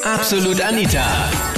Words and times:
Absolut 0.00 0.60
Anita. 0.60 1.04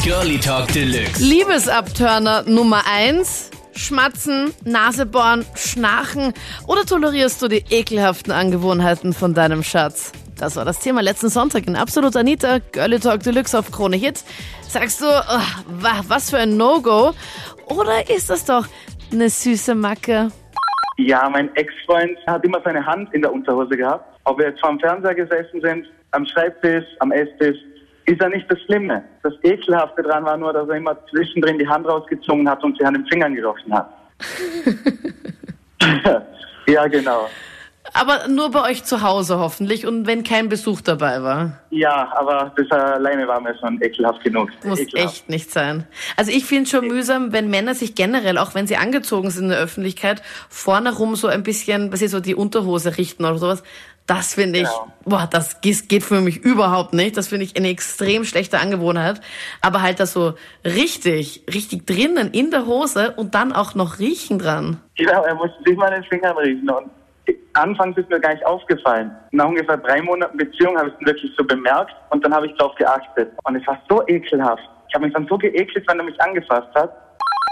Girlie 0.02 0.38
Talk 0.38 0.66
Deluxe. 0.72 1.22
Liebesabturner 1.22 2.42
Nummer 2.42 2.82
1. 2.92 3.50
Schmatzen, 3.72 4.52
Nasebohren, 4.64 5.46
Schnarchen 5.54 6.34
oder 6.66 6.84
tolerierst 6.84 7.40
du 7.40 7.48
die 7.48 7.64
ekelhaften 7.70 8.32
Angewohnheiten 8.32 9.12
von 9.12 9.34
deinem 9.34 9.62
Schatz? 9.62 10.12
Das 10.36 10.56
war 10.56 10.64
das 10.64 10.80
Thema 10.80 11.00
letzten 11.00 11.28
Sonntag 11.28 11.66
in 11.66 11.76
Absolut 11.76 12.16
Anita, 12.16 12.58
Girlie 12.72 12.98
Talk 12.98 13.22
Deluxe 13.22 13.58
auf 13.58 13.70
Krone 13.70 13.96
Hit. 13.96 14.22
Sagst 14.68 15.00
du, 15.00 15.06
oh, 15.06 16.02
was 16.08 16.30
für 16.30 16.38
ein 16.38 16.56
No-Go? 16.56 17.12
Oder 17.66 18.10
ist 18.10 18.30
das 18.30 18.44
doch 18.44 18.66
eine 19.12 19.30
süße 19.30 19.74
Macke? 19.74 20.30
Ja, 20.98 21.28
mein 21.30 21.54
Ex-Freund 21.56 22.18
hat 22.26 22.44
immer 22.44 22.60
seine 22.64 22.84
Hand 22.84 23.12
in 23.14 23.22
der 23.22 23.32
Unterhose 23.32 23.76
gehabt. 23.76 24.18
Ob 24.24 24.38
wir 24.38 24.48
jetzt 24.48 24.60
vor 24.60 24.70
dem 24.70 24.80
Fernseher 24.80 25.14
gesessen 25.14 25.60
sind, 25.62 25.86
am 26.10 26.26
Schreibtisch, 26.26 26.84
am 27.00 27.10
Esstisch, 27.10 27.56
ist 28.06 28.20
ja 28.20 28.28
nicht 28.28 28.50
das 28.50 28.60
Schlimme. 28.62 29.02
Das 29.22 29.32
Ekelhafte 29.42 30.02
dran 30.02 30.24
war 30.24 30.36
nur, 30.36 30.52
dass 30.52 30.68
er 30.68 30.76
immer 30.76 30.96
zwischendrin 31.10 31.58
die 31.58 31.68
Hand 31.68 31.86
rausgezogen 31.86 32.48
hat 32.48 32.62
und 32.62 32.76
sie 32.78 32.84
an 32.84 32.94
den 32.94 33.06
Fingern 33.06 33.34
gerochen 33.34 33.72
hat. 33.72 33.90
ja, 36.66 36.86
genau. 36.86 37.28
Aber 37.92 38.28
nur 38.28 38.50
bei 38.50 38.70
euch 38.70 38.82
zu 38.84 39.02
Hause 39.02 39.38
hoffentlich 39.38 39.86
und 39.86 40.06
wenn 40.06 40.24
kein 40.24 40.48
Besuch 40.48 40.80
dabei 40.80 41.22
war. 41.22 41.60
Ja, 41.70 42.10
aber 42.16 42.52
das 42.56 42.70
alleine 42.70 43.28
war 43.28 43.40
mir 43.40 43.54
schon 43.58 43.80
ekelhaft 43.82 44.24
genug. 44.24 44.50
Muss 44.64 44.80
ekelhaft. 44.80 45.12
echt 45.12 45.28
nicht 45.28 45.50
sein. 45.50 45.86
Also 46.16 46.32
ich 46.32 46.46
finde 46.46 46.68
schon 46.68 46.88
mühsam, 46.88 47.32
wenn 47.32 47.50
Männer 47.50 47.74
sich 47.74 47.94
generell, 47.94 48.38
auch 48.38 48.54
wenn 48.54 48.66
sie 48.66 48.76
angezogen 48.76 49.30
sind 49.30 49.44
in 49.44 49.50
der 49.50 49.58
Öffentlichkeit, 49.58 50.22
vorne 50.48 50.94
rum 50.94 51.14
so 51.14 51.28
ein 51.28 51.42
bisschen, 51.42 51.92
was 51.92 52.00
sie 52.00 52.08
so 52.08 52.20
die 52.20 52.34
Unterhose 52.34 52.96
richten 52.96 53.26
oder 53.26 53.38
sowas. 53.38 53.62
Das 54.06 54.34
finde 54.34 54.60
ich, 54.60 54.68
Genau. 54.68 54.92
boah, 55.04 55.28
das 55.30 55.60
geht 55.62 56.02
für 56.02 56.20
mich 56.20 56.36
überhaupt 56.44 56.92
nicht. 56.92 57.16
Das 57.16 57.28
finde 57.28 57.44
ich 57.44 57.56
eine 57.56 57.68
extrem 57.68 58.24
schlechte 58.24 58.58
Angewohnheit. 58.58 59.20
Aber 59.62 59.80
halt 59.80 59.98
das 59.98 60.12
so 60.12 60.34
richtig, 60.64 61.42
richtig 61.52 61.86
drinnen 61.86 62.30
in 62.32 62.50
der 62.50 62.66
Hose 62.66 63.12
und 63.16 63.34
dann 63.34 63.52
auch 63.52 63.74
noch 63.74 63.98
riechen 63.98 64.38
dran. 64.38 64.78
Genau, 64.96 65.22
er 65.22 65.34
musste 65.34 65.56
sich 65.64 65.76
mal 65.76 65.90
den 65.90 66.04
Fingern 66.04 66.36
riechen 66.36 66.68
und 66.68 66.90
anfangs 67.54 67.96
ist 67.96 68.10
mir 68.10 68.20
gar 68.20 68.34
nicht 68.34 68.44
aufgefallen. 68.44 69.10
Nach 69.30 69.46
ungefähr 69.46 69.78
drei 69.78 70.02
Monaten 70.02 70.36
Beziehung 70.36 70.76
habe 70.76 70.88
ich 70.88 70.94
es 71.00 71.06
wirklich 71.06 71.32
so 71.36 71.44
bemerkt 71.44 71.94
und 72.10 72.22
dann 72.24 72.34
habe 72.34 72.46
ich 72.46 72.56
darauf 72.58 72.74
geachtet. 72.74 73.32
Und 73.44 73.56
es 73.56 73.66
war 73.66 73.80
so 73.88 74.06
ekelhaft. 74.06 74.62
Ich 74.88 74.94
habe 74.94 75.06
mich 75.06 75.14
dann 75.14 75.26
so 75.28 75.38
geekelt, 75.38 75.84
wenn 75.88 75.98
er 75.98 76.04
mich 76.04 76.20
angefasst 76.20 76.68
hat. 76.74 76.92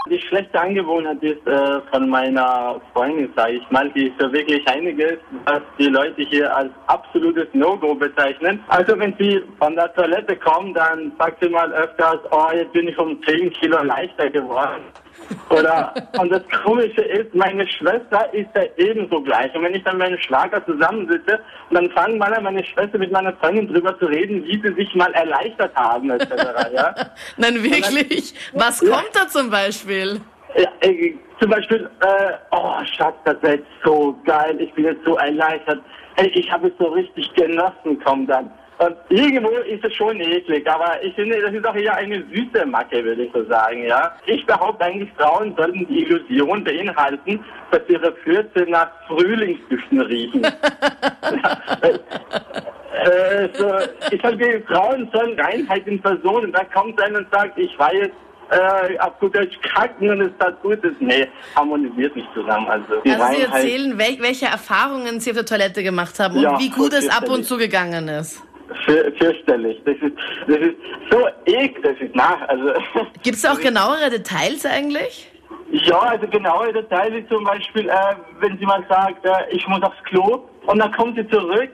Die 0.09 0.19
schlechte 0.19 0.59
Angewohnheit 0.59 1.23
ist 1.23 1.47
äh, 1.47 1.79
von 1.89 2.09
meiner 2.09 2.81
Freundin, 2.91 3.31
sage 3.37 3.53
ich 3.53 3.71
mal, 3.71 3.89
die 3.91 4.11
so 4.19 4.31
wirklich 4.33 4.67
einiges, 4.67 5.17
was 5.45 5.61
die 5.79 5.87
Leute 5.87 6.23
hier 6.23 6.53
als 6.53 6.71
absolutes 6.87 7.47
No-Go 7.53 7.95
bezeichnen. 7.95 8.61
Also 8.67 8.99
wenn 8.99 9.15
sie 9.17 9.41
von 9.59 9.75
der 9.75 9.93
Toilette 9.93 10.35
kommen, 10.35 10.73
dann 10.73 11.13
sagt 11.17 11.41
sie 11.41 11.47
mal 11.47 11.71
öfters, 11.71 12.19
oh, 12.31 12.49
jetzt 12.53 12.73
bin 12.73 12.89
ich 12.89 12.97
um 12.97 13.23
10 13.23 13.53
Kilo 13.53 13.81
leichter 13.81 14.29
geworden. 14.29 14.81
Oder, 15.49 15.93
und 16.19 16.31
das 16.31 16.41
Komische 16.63 17.01
ist, 17.01 17.33
meine 17.33 17.67
Schwester 17.67 18.33
ist 18.33 18.49
ja 18.55 18.63
ebenso 18.77 19.21
gleich. 19.21 19.53
Und 19.55 19.63
wenn 19.63 19.75
ich 19.75 19.83
dann 19.83 19.97
mit 19.97 20.07
meinem 20.09 20.19
Schwager 20.19 20.65
zusammensitze, 20.65 21.39
und 21.69 21.75
dann 21.75 21.89
fangen 21.91 22.17
mal 22.17 22.33
an, 22.33 22.43
meine 22.43 22.63
Schwester 22.63 22.97
mit 22.97 23.11
meiner 23.11 23.33
Freundin 23.33 23.67
drüber 23.67 23.97
zu 23.99 24.05
reden, 24.05 24.43
wie 24.45 24.61
sie 24.61 24.73
sich 24.73 24.93
mal 24.95 25.11
erleichtert 25.13 25.75
haben, 25.75 26.09
etc., 26.09 26.31
ja. 26.73 26.95
Nein, 27.37 27.63
wirklich. 27.63 28.33
Was 28.53 28.79
kommt 28.79 29.11
da 29.13 29.27
zum 29.27 29.49
Beispiel? 29.49 30.21
Ja, 30.55 30.69
äh, 30.81 31.13
zum 31.39 31.49
Beispiel, 31.49 31.89
äh, 32.01 32.33
oh 32.51 32.75
Schatz, 32.95 33.15
das 33.25 33.37
jetzt 33.43 33.65
so 33.83 34.15
geil, 34.25 34.55
ich 34.59 34.71
bin 34.73 34.85
jetzt 34.85 35.03
so 35.03 35.17
erleichtert. 35.17 35.79
Hey, 36.15 36.31
ich 36.35 36.51
habe 36.51 36.67
es 36.67 36.73
so 36.77 36.85
richtig 36.89 37.33
genossen, 37.33 37.99
kommt 38.03 38.29
dann. 38.29 38.51
Und 38.79 38.95
irgendwo 39.09 39.49
ist 39.49 39.83
es 39.85 39.93
schon 39.93 40.19
eklig, 40.19 40.67
aber 40.67 41.01
ich 41.03 41.13
finde, 41.15 41.39
das 41.41 41.53
ist 41.53 41.65
auch 41.65 41.75
eher 41.75 41.95
eine 41.95 42.23
süße 42.33 42.65
Macke, 42.65 43.03
würde 43.03 43.23
ich 43.23 43.31
so 43.33 43.43
sagen, 43.45 43.85
ja. 43.85 44.11
Ich 44.25 44.45
behaupte 44.45 44.83
eigentlich, 44.85 45.09
Frauen 45.17 45.55
sollten 45.55 45.85
die 45.87 46.03
Illusion 46.03 46.63
beinhalten, 46.63 47.39
dass 47.71 47.81
ihre 47.87 48.11
Fürze 48.23 48.65
nach 48.67 48.89
Frühlingsdüften 49.07 50.01
riechen. 50.01 50.43
äh, 51.83 53.49
so, 53.53 53.71
ich 54.11 54.21
sage, 54.21 54.63
Frauen 54.67 55.09
sollen 55.13 55.39
Reinheit 55.39 55.87
in 55.87 56.01
Person 56.01 56.45
und 56.45 56.51
da 56.53 56.63
kommt 56.65 57.01
einer 57.01 57.19
und 57.19 57.27
sagt, 57.31 57.57
ich 57.57 57.77
war 57.77 57.93
jetzt 57.93 58.15
äh, 58.49 58.97
auf 58.99 59.17
gut 59.19 59.35
Deutsch 59.35 59.57
kacken 59.61 60.09
und 60.09 60.21
es 60.21 60.31
tat 60.39 60.61
Gutes. 60.61 60.93
Nee, 60.99 61.27
harmonisiert 61.55 62.15
nicht 62.15 62.27
zusammen. 62.33 62.67
Also, 62.67 62.85
Also 62.95 63.01
Sie 63.03 63.11
Reinheit- 63.11 63.53
erzählen, 63.53 63.97
wel 63.97 64.17
welche 64.19 64.45
Erfahrungen 64.47 65.19
Sie 65.19 65.31
auf 65.31 65.37
der 65.37 65.45
Toilette 65.45 65.83
gemacht 65.83 66.19
haben 66.19 66.35
und 66.37 66.41
Ja, 66.43 66.59
wie 66.59 66.69
gut 66.69 66.93
es 66.93 67.07
ab 67.09 67.29
und 67.29 67.43
zu 67.45 67.57
gegangen 67.57 68.07
ist. 68.07 68.41
Für, 68.85 69.11
fürchterlich. 69.17 69.81
Das 69.85 69.95
ist, 69.95 70.15
das 70.47 70.57
ist 70.57 70.75
so 71.11 71.27
ek, 71.45 71.81
das 71.83 71.97
ist 71.99 72.15
nach. 72.15 72.41
Also, 72.47 72.73
Gibt 73.23 73.37
es 73.37 73.45
auch 73.45 73.59
genauere 73.59 74.09
Details 74.09 74.65
eigentlich? 74.65 75.29
ja, 75.73 75.99
also 75.99 76.27
genaue 76.27 76.71
Details 76.71 77.13
wie 77.13 77.27
zum 77.27 77.43
Beispiel, 77.43 77.89
äh, 77.89 78.15
wenn 78.39 78.57
sie 78.57 78.65
mal 78.65 78.83
sagt, 78.87 79.25
äh, 79.25 79.31
ich 79.49 79.67
muss 79.67 79.81
aufs 79.81 80.01
Klo 80.03 80.47
und 80.67 80.79
dann 80.79 80.91
kommt 80.91 81.17
sie 81.17 81.27
zurück, 81.29 81.69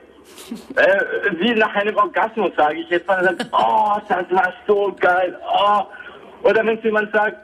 äh, 0.76 1.00
wie 1.38 1.54
nach 1.54 1.74
einem 1.74 1.96
Orgasmus, 1.96 2.50
sage 2.56 2.80
ich 2.80 2.88
jetzt 2.88 3.06
mal, 3.06 3.22
sagt, 3.22 3.46
oh, 3.52 3.96
das 4.08 4.30
war 4.30 4.52
so 4.66 4.94
geil, 4.98 5.38
oh. 5.54 5.82
Oder 6.42 6.64
wenn 6.64 6.80
sie 6.80 6.90
mal 6.90 7.08
sagt, 7.12 7.36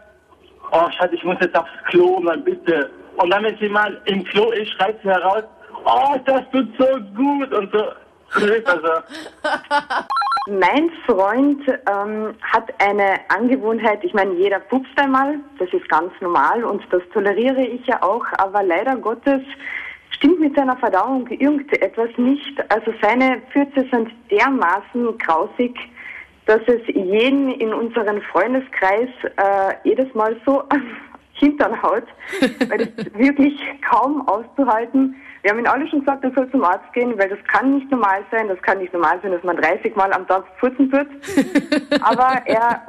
oh, 0.72 0.90
Schatz, 0.96 1.12
ich 1.12 1.22
muss 1.24 1.36
jetzt 1.40 1.54
aufs 1.54 1.70
Klo, 1.90 2.20
mal 2.20 2.38
bitte. 2.38 2.90
Und 3.16 3.30
dann, 3.30 3.44
wenn 3.44 3.58
sie 3.58 3.68
mal 3.68 4.00
im 4.06 4.24
Klo 4.24 4.50
ist, 4.52 4.70
schreit 4.72 4.96
sie 5.02 5.10
heraus, 5.10 5.44
oh, 5.84 6.16
das 6.24 6.42
tut 6.52 6.68
so 6.78 6.86
gut 7.14 7.52
und 7.52 7.70
so. 7.72 7.84
Also, 8.34 8.88
Mein 10.48 10.90
Freund 11.06 11.60
ähm, 11.68 12.34
hat 12.40 12.72
eine 12.80 13.18
Angewohnheit, 13.30 14.04
ich 14.04 14.14
meine, 14.14 14.32
jeder 14.34 14.60
pupst 14.60 14.96
einmal, 14.96 15.40
das 15.58 15.68
ist 15.72 15.88
ganz 15.88 16.12
normal 16.20 16.62
und 16.62 16.84
das 16.90 17.02
toleriere 17.12 17.66
ich 17.66 17.84
ja 17.86 18.00
auch, 18.00 18.24
aber 18.38 18.62
leider 18.62 18.94
Gottes 18.94 19.42
stimmt 20.10 20.38
mit 20.38 20.54
seiner 20.54 20.76
Verdauung 20.76 21.26
irgendetwas 21.28 22.10
nicht. 22.16 22.72
Also 22.72 22.94
seine 23.02 23.42
Fürze 23.52 23.88
sind 23.90 24.12
dermaßen 24.30 25.18
grausig, 25.18 25.76
dass 26.46 26.60
es 26.66 26.80
jeden 26.94 27.50
in 27.50 27.74
unserem 27.74 28.22
Freundeskreis 28.22 29.08
äh, 29.36 29.74
jedes 29.82 30.14
Mal 30.14 30.36
so 30.46 30.62
Hintern 31.38 31.80
haut, 31.82 32.04
weil 32.68 32.78
das 32.78 32.88
wirklich 33.14 33.58
kaum 33.88 34.26
auszuhalten. 34.26 35.16
Wir 35.42 35.50
haben 35.52 35.58
ihn 35.60 35.66
alle 35.66 35.86
schon 35.88 36.00
gesagt, 36.00 36.24
er 36.24 36.32
soll 36.32 36.50
zum 36.50 36.64
Arzt 36.64 36.92
gehen, 36.92 37.16
weil 37.18 37.28
das 37.28 37.38
kann 37.46 37.76
nicht 37.76 37.90
normal 37.90 38.24
sein. 38.30 38.48
Das 38.48 38.60
kann 38.62 38.78
nicht 38.78 38.92
normal 38.92 39.18
sein, 39.22 39.32
dass 39.32 39.44
man 39.44 39.56
30 39.56 39.94
Mal 39.94 40.12
am 40.12 40.26
Tag 40.26 40.44
furzen 40.58 40.90
tut. 40.90 41.06
Aber 42.02 42.42
er 42.46 42.82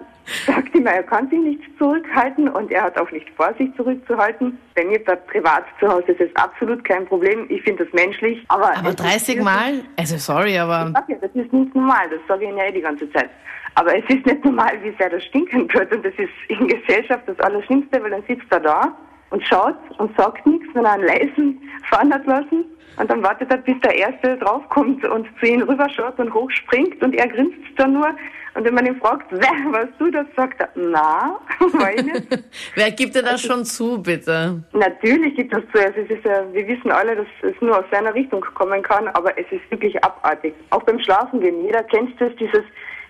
sagt 0.45 0.75
immer, 0.75 0.91
er 0.91 1.03
kann 1.03 1.29
sich 1.29 1.39
nicht 1.39 1.61
zurückhalten 1.77 2.49
und 2.49 2.71
er 2.71 2.83
hat 2.83 2.99
auch 2.99 3.09
nicht 3.11 3.29
vor, 3.35 3.53
sich 3.57 3.73
zurückzuhalten. 3.75 4.57
Bei 4.75 4.83
mir 4.85 4.99
privat 4.99 5.63
zu 5.79 5.87
Hause 5.87 6.11
ist 6.11 6.21
es 6.21 6.35
absolut 6.35 6.83
kein 6.83 7.05
Problem. 7.05 7.45
Ich 7.49 7.61
finde 7.63 7.85
das 7.85 7.93
menschlich. 7.93 8.43
Aber, 8.49 8.75
Aber 8.77 8.89
es 8.89 8.89
ist 8.89 8.99
30 8.99 9.27
wirklich- 9.29 9.43
Mal? 9.45 9.81
Also 9.97 10.17
sorry, 10.17 10.57
aber 10.57 10.91
ja, 11.07 11.15
das 11.21 11.31
ist 11.33 11.53
nicht 11.53 11.75
normal, 11.75 12.09
das 12.09 12.19
sage 12.27 12.43
ich 12.43 12.49
Ihnen 12.49 12.57
ja 12.57 12.65
eh 12.65 12.71
die 12.71 12.81
ganze 12.81 13.09
Zeit. 13.11 13.29
Aber 13.75 13.95
es 13.95 14.03
ist 14.09 14.25
nicht 14.25 14.43
normal, 14.43 14.71
wie 14.83 14.93
sehr 14.97 15.09
das 15.09 15.23
stinken 15.25 15.67
tut. 15.69 15.91
Und 15.93 16.03
das 16.03 16.13
ist 16.17 16.29
in 16.47 16.67
Gesellschaft 16.67 17.23
das 17.27 17.39
Allerschlimmste, 17.39 18.01
weil 18.01 18.09
dann 18.09 18.23
sitzt 18.27 18.51
er 18.51 18.59
da 18.59 18.97
und 19.29 19.45
schaut 19.47 19.75
und 19.99 20.15
sagt 20.17 20.45
nichts, 20.47 20.67
wenn 20.73 20.83
er 20.85 20.93
einen 20.93 21.05
leisen 21.05 21.61
fahren 21.89 22.13
hat 22.13 22.25
lassen. 22.25 22.65
Und 22.99 23.11
dann 23.11 23.21
wartet 23.23 23.51
er, 23.51 23.57
bis 23.57 23.79
der 23.81 23.95
Erste 23.95 24.35
draufkommt 24.37 25.05
und 25.05 25.27
zu 25.39 25.45
ihm 25.45 25.61
rüberschaut 25.61 26.17
und 26.17 26.33
hochspringt 26.33 27.01
und 27.03 27.13
er 27.13 27.27
grinst 27.27 27.53
dann 27.77 27.93
nur. 27.93 28.09
Und 28.57 28.65
wenn 28.65 28.73
man 28.73 28.87
ihn 28.87 28.95
fragt, 28.95 29.27
wer 29.29 29.71
warst 29.71 29.93
du 29.99 30.09
das, 30.09 30.25
sagt 30.35 30.59
er, 30.59 30.69
na, 30.73 31.39
war 31.59 31.93
ich 31.93 32.03
nicht. 32.03 32.43
wer 32.73 32.89
gibt 32.89 33.13
dir 33.13 33.21
das 33.21 33.39
schon 33.41 33.63
zu, 33.63 34.01
bitte? 34.01 34.63
Natürlich 34.73 35.35
gibt 35.35 35.53
es 35.53 35.61
zu. 35.71 35.79
Also 35.79 35.99
es 35.99 36.09
ist 36.09 36.25
ja, 36.25 36.43
wir 36.51 36.67
wissen 36.67 36.91
alle, 36.91 37.17
dass 37.17 37.27
es 37.43 37.53
nur 37.61 37.77
aus 37.77 37.85
seiner 37.91 38.15
Richtung 38.15 38.43
kommen 38.55 38.81
kann, 38.81 39.09
aber 39.09 39.37
es 39.37 39.45
ist 39.51 39.61
wirklich 39.69 40.03
abartig. 40.03 40.55
Auch 40.71 40.81
beim 40.81 40.99
Schlafengehen. 40.99 41.63
Jeder 41.65 41.83
kennt 41.83 42.19
das, 42.19 42.31
dieses, 42.39 42.63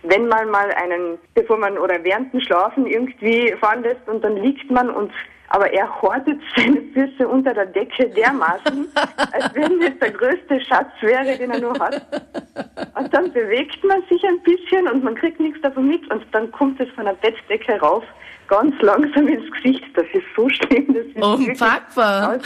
wenn 0.03 0.27
man 0.27 0.49
mal 0.49 0.69
einen, 0.71 1.17
bevor 1.33 1.57
man 1.57 1.77
oder 1.77 2.03
während 2.03 2.33
dem 2.33 2.41
Schlafen 2.41 2.85
irgendwie 2.85 3.53
fahren 3.61 3.83
lässt 3.83 4.05
und 4.07 4.21
dann 4.25 4.35
liegt 4.35 4.69
man 4.69 4.89
und 4.89 5.13
aber 5.49 5.71
er 5.71 6.01
hortet 6.01 6.39
seine 6.55 6.81
Füße 6.93 7.27
unter 7.27 7.53
der 7.53 7.67
Decke 7.67 8.09
dermaßen, 8.09 8.87
als 9.31 9.53
wenn 9.53 9.81
es 9.81 9.97
der 9.99 10.11
größte 10.11 10.59
Schatz 10.61 10.91
wäre, 11.01 11.37
den 11.37 11.51
er 11.51 11.59
nur 11.59 11.79
hat. 11.79 12.01
Und 12.95 13.13
dann 13.13 13.31
bewegt 13.31 13.83
man 13.83 14.01
sich 14.09 14.23
ein 14.25 14.39
bisschen 14.41 14.87
und 14.87 15.03
man 15.03 15.15
kriegt 15.15 15.39
nichts 15.39 15.61
davon 15.61 15.87
mit 15.87 16.09
und 16.11 16.25
dann 16.31 16.51
kommt 16.51 16.79
es 16.79 16.89
von 16.91 17.05
der 17.05 17.13
Bettdecke 17.13 17.79
rauf, 17.79 18.03
ganz 18.47 18.73
langsam 18.81 19.27
ins 19.27 19.49
Gesicht. 19.51 19.85
Das 19.95 20.05
ist 20.13 20.25
so 20.35 20.49
schlimm. 20.49 20.93
Das 20.93 21.05
ist 21.05 21.15
Unpackbar. 21.15 22.39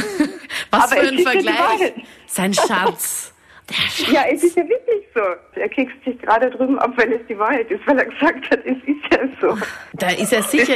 Was 0.71 0.91
Aber 0.91 1.01
für 1.01 1.07
ein 1.09 1.19
Vergleich. 1.19 1.93
Sein 2.27 2.53
Schatz. 2.53 3.33
Ja, 4.11 4.25
es 4.29 4.43
ist 4.43 4.57
ja 4.57 4.63
wirklich 4.67 5.05
so. 5.15 5.21
Er 5.55 5.69
kriegt 5.69 6.03
sich 6.03 6.19
gerade 6.21 6.49
drüben 6.49 6.77
ab, 6.79 6.91
weil 6.97 7.13
es 7.13 7.25
die 7.27 7.37
Wahrheit 7.37 7.71
ist, 7.71 7.85
weil 7.87 7.99
er 7.99 8.05
gesagt 8.05 8.51
hat, 8.51 8.59
es 8.65 8.77
ist 8.85 9.13
ja 9.13 9.19
so. 9.39 9.57
Da 9.93 10.09
ist 10.09 10.33
er 10.33 10.43
sicher. 10.43 10.73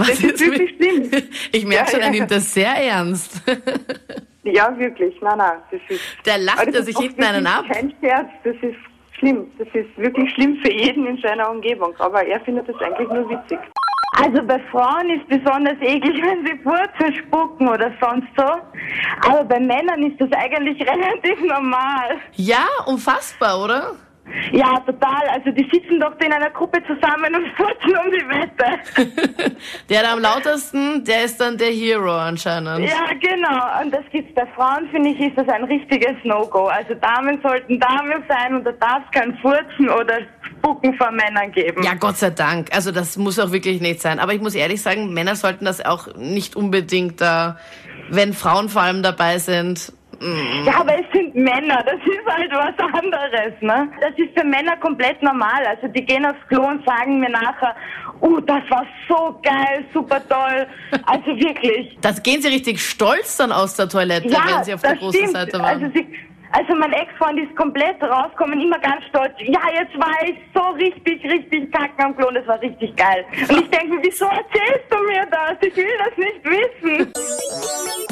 Was 0.00 0.08
das 0.08 0.20
ist 0.20 0.40
wirklich 0.40 0.76
schlimm. 0.76 1.10
Ich 1.52 1.64
merke 1.64 1.84
Ja, 1.84 1.90
schon, 1.90 2.00
er 2.00 2.10
nimmt 2.10 2.30
das 2.30 2.52
sehr 2.54 2.74
ernst. 2.74 3.42
ja, 4.44 4.76
wirklich. 4.78 5.14
Nein, 5.20 5.38
nein, 5.38 5.58
das 5.70 5.80
ist. 5.88 6.00
Der 6.26 6.38
lacht 6.38 6.66
er 6.66 6.82
sich 6.82 6.96
hinten 6.96 7.22
einen 7.22 7.46
ab. 7.46 7.64
Kein 7.70 7.94
Scherz, 8.00 8.28
das 8.44 8.56
ist 8.62 8.76
schlimm. 9.18 9.46
Das 9.58 9.68
ist 9.74 9.96
wirklich 9.96 10.32
schlimm 10.34 10.56
für 10.62 10.72
jeden 10.72 11.06
in 11.06 11.18
seiner 11.18 11.50
Umgebung. 11.50 11.94
Aber 11.98 12.26
er 12.26 12.40
findet 12.40 12.68
das 12.68 12.76
eigentlich 12.80 13.08
nur 13.08 13.28
witzig. 13.28 13.58
Also 14.22 14.42
bei 14.42 14.58
Frauen 14.70 15.08
ist 15.10 15.26
besonders 15.28 15.80
eklig, 15.80 16.22
wenn 16.22 16.44
sie 16.44 16.58
Furzen 16.62 17.14
spucken 17.16 17.68
oder 17.68 17.92
sonst 18.00 18.28
so. 18.36 18.44
Aber 19.28 19.44
bei 19.44 19.60
Männern 19.60 20.02
ist 20.10 20.20
das 20.20 20.30
eigentlich 20.32 20.80
relativ 20.80 21.40
normal. 21.42 22.18
Ja, 22.34 22.66
unfassbar, 22.86 23.62
oder? 23.62 23.94
Ja, 24.52 24.78
total. 24.80 25.28
Also 25.32 25.50
die 25.50 25.68
sitzen 25.72 26.00
doch 26.00 26.18
in 26.20 26.32
einer 26.32 26.50
Gruppe 26.50 26.80
zusammen 26.84 27.34
und 27.34 27.46
furzen 27.56 27.96
um 27.96 28.10
die 28.10 28.28
Wette. 28.28 29.56
der 29.88 30.02
da 30.02 30.12
am 30.12 30.20
lautesten, 30.20 31.04
der 31.04 31.24
ist 31.24 31.40
dann 31.40 31.56
der 31.58 31.70
Hero 31.70 32.16
anscheinend. 32.16 32.88
Ja, 32.88 33.10
genau. 33.20 33.82
Und 33.82 33.92
das 33.92 34.04
gibt's 34.12 34.34
bei 34.34 34.46
Frauen, 34.54 34.88
finde 34.90 35.10
ich, 35.10 35.20
ist 35.20 35.36
das 35.36 35.48
ein 35.48 35.64
richtiges 35.64 36.14
No-Go. 36.24 36.66
Also 36.66 36.94
Damen 36.94 37.40
sollten 37.42 37.80
Damen 37.80 38.22
sein 38.28 38.56
und 38.56 38.64
da 38.64 38.72
darf 38.72 39.02
es 39.06 39.20
kein 39.20 39.36
Furzen 39.38 39.88
oder 39.88 40.18
Spucken 40.46 40.94
von 40.94 41.14
Männern 41.16 41.52
geben. 41.52 41.82
Ja, 41.82 41.94
Gott 41.94 42.16
sei 42.16 42.30
Dank. 42.30 42.68
Also 42.74 42.92
das 42.92 43.16
muss 43.16 43.38
auch 43.38 43.52
wirklich 43.52 43.80
nicht 43.80 44.00
sein. 44.00 44.18
Aber 44.18 44.32
ich 44.32 44.40
muss 44.40 44.54
ehrlich 44.54 44.82
sagen, 44.82 45.12
Männer 45.12 45.36
sollten 45.36 45.64
das 45.64 45.84
auch 45.84 46.14
nicht 46.16 46.56
unbedingt 46.56 47.20
da, 47.20 47.58
wenn 48.10 48.32
Frauen 48.32 48.68
vor 48.68 48.82
allem 48.82 49.02
dabei 49.02 49.38
sind, 49.38 49.92
ja, 50.66 50.80
aber 50.80 50.94
es 50.94 51.06
sind 51.14 51.19
Männer, 51.44 51.82
das 51.84 51.96
ist 51.96 52.26
halt 52.26 52.50
was 52.52 52.94
anderes, 53.00 53.52
ne? 53.60 53.90
Das 54.00 54.10
ist 54.16 54.38
für 54.38 54.44
Männer 54.44 54.76
komplett 54.76 55.22
normal. 55.22 55.66
Also 55.66 55.88
die 55.88 56.04
gehen 56.04 56.24
aufs 56.24 56.38
Klo 56.48 56.66
und 56.66 56.84
sagen 56.84 57.20
mir 57.20 57.30
nachher, 57.30 57.74
uh, 58.22 58.40
das 58.40 58.62
war 58.70 58.86
so 59.08 59.38
geil, 59.42 59.84
super 59.92 60.20
toll. 60.28 60.66
Also 61.06 61.26
wirklich. 61.26 61.96
Das 62.00 62.22
gehen 62.22 62.40
sie 62.42 62.48
richtig 62.48 62.80
stolz 62.80 63.36
dann 63.36 63.52
aus 63.52 63.74
der 63.74 63.88
Toilette, 63.88 64.28
ja, 64.28 64.40
wenn 64.46 64.64
sie 64.64 64.74
auf 64.74 64.82
der 64.82 64.96
großen 64.96 65.20
stimmt. 65.20 65.32
Seite 65.32 65.58
waren. 65.58 65.82
Also 65.82 65.86
sie, 65.94 66.06
also 66.52 66.74
mein 66.74 66.92
Ex-Freund 66.92 67.38
ist 67.38 67.54
komplett 67.56 68.02
rausgekommen, 68.02 68.60
immer 68.60 68.78
ganz 68.78 69.04
stolz. 69.08 69.32
Ja, 69.38 69.60
jetzt 69.72 69.96
war 69.98 70.14
ich 70.24 70.36
so 70.54 70.60
richtig, 70.76 71.22
richtig 71.24 71.72
kacken 71.72 72.04
am 72.04 72.16
Klo 72.16 72.28
und 72.28 72.34
das 72.34 72.46
war 72.46 72.60
richtig 72.60 72.94
geil. 72.96 73.24
Und 73.48 73.62
ich 73.62 73.70
denke 73.70 73.94
mir, 73.94 74.02
wieso 74.02 74.24
erzählst 74.24 74.86
du 74.90 74.98
mir 75.06 75.26
das? 75.30 75.56
Ich 75.60 75.76
will 75.76 75.86
das 75.98 76.16
nicht 76.16 76.44
wissen. 76.44 77.12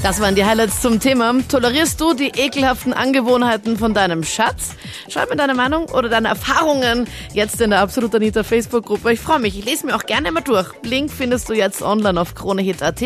Das 0.02 0.20
waren 0.20 0.36
die 0.36 0.44
Highlights 0.44 0.80
zum 0.80 1.00
Thema. 1.00 1.34
Tolerierst 1.48 2.00
du 2.00 2.14
die 2.14 2.28
ekelhaften 2.28 2.92
Angewohnheiten 2.92 3.76
von 3.76 3.94
deinem 3.94 4.22
Schatz? 4.22 4.76
Schreib 5.08 5.30
mir 5.30 5.36
deine 5.36 5.54
Meinung 5.54 5.86
oder 5.86 6.08
deine 6.08 6.28
Erfahrungen 6.28 7.08
jetzt 7.32 7.60
in 7.60 7.70
der 7.70 7.80
Absolut 7.80 8.14
Anita 8.14 8.44
Facebook-Gruppe. 8.44 9.12
Ich 9.12 9.20
freue 9.20 9.40
mich. 9.40 9.58
Ich 9.58 9.64
lese 9.64 9.86
mir 9.86 9.96
auch 9.96 10.06
gerne 10.06 10.30
mal 10.30 10.42
durch. 10.42 10.68
Link 10.82 11.10
findest 11.10 11.48
du 11.48 11.54
jetzt 11.54 11.82
online 11.82 12.20
auf 12.20 12.36
kronehit.at. 12.36 13.02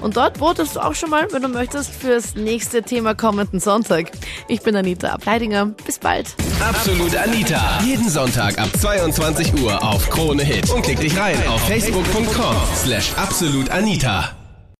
Und 0.00 0.16
dort 0.16 0.38
votest 0.38 0.74
du 0.74 0.80
auch 0.80 0.94
schon 0.94 1.10
mal, 1.10 1.28
wenn 1.30 1.42
du 1.42 1.48
möchtest, 1.48 1.94
fürs 1.94 2.34
nächste 2.34 2.82
Thema 2.82 3.14
kommenden 3.14 3.60
Sonntag. 3.60 4.10
Ich 4.48 4.62
bin 4.72 4.76
Anita 4.76 5.08
Ableidinger. 5.10 5.66
Bis 5.86 5.98
bald. 5.98 6.34
Absolut 6.60 7.14
Anita. 7.16 7.80
Jeden 7.84 8.08
Sonntag 8.08 8.58
ab 8.58 8.68
22 8.80 9.62
Uhr 9.62 9.82
auf 9.82 10.08
Krone 10.10 10.42
Hit. 10.42 10.70
Und 10.70 10.82
klick 10.82 11.00
dich 11.00 11.16
rein 11.16 11.36
auf 11.48 11.60
facebook.com 11.68 12.56
slash 12.74 13.12
absolutanita. 13.16 14.41